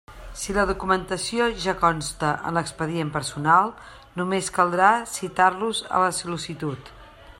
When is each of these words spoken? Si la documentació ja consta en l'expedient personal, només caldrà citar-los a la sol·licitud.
Si 0.43 0.53
la 0.57 0.61
documentació 0.69 1.49
ja 1.65 1.75
consta 1.81 2.31
en 2.51 2.57
l'expedient 2.59 3.11
personal, 3.19 3.69
només 4.23 4.49
caldrà 4.57 4.89
citar-los 5.17 5.83
a 5.99 6.05
la 6.07 6.13
sol·licitud. 6.23 6.91